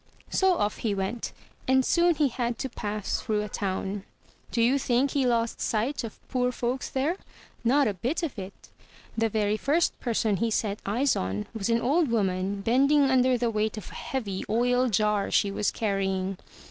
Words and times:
So 0.31 0.55
off 0.57 0.77
he 0.77 0.95
went; 0.95 1.31
and 1.67 1.85
soon 1.85 2.15
he 2.15 2.29
had 2.29 2.57
to 2.57 2.69
pass 2.69 3.21
through 3.21 3.43
a 3.43 3.47
town. 3.49 4.03
Do 4.49 4.59
you 4.59 4.79
think 4.79 5.11
he 5.11 5.27
lost 5.27 5.61
sight 5.61 6.03
of 6.03 6.17
poor 6.27 6.51
folks 6.51 6.89
there? 6.89 7.17
Not 7.63 7.87
a 7.87 7.93
bit 7.93 8.23
of 8.23 8.39
it! 8.39 8.69
The 9.15 9.29
very 9.29 9.57
first 9.57 9.99
person 9.99 10.37
he 10.37 10.49
set 10.49 10.81
eyes 10.87 11.15
on 11.15 11.45
was 11.53 11.69
an 11.69 11.81
old 11.81 12.09
woman 12.09 12.61
bending 12.61 13.11
under 13.11 13.37
the 13.37 13.51
weight 13.51 13.77
of 13.77 13.91
a 13.91 13.93
heavy 13.93 14.43
oil 14.49 14.89
jar 14.89 15.29
she 15.29 15.51
was 15.51 15.69
carrying. 15.69 16.39